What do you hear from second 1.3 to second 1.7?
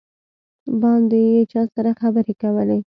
یې چا